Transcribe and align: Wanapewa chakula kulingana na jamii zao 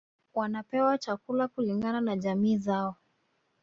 Wanapewa 0.33 0.97
chakula 0.97 1.47
kulingana 1.47 2.01
na 2.01 2.15
jamii 2.17 2.57
zao 2.57 2.95